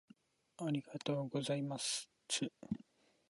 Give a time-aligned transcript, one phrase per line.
[0.57, 2.51] ありがとうございますつ